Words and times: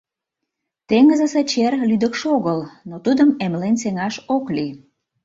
Теҥызысе 0.87 1.41
чер— 1.51 1.73
лӱдыкшӧ 1.89 2.27
огыл, 2.37 2.59
но 2.89 2.95
тудым 3.05 3.29
эмлен 3.45 3.75
сеҥаш 3.81 4.15
ок 4.35 4.45
лий. 4.55 4.71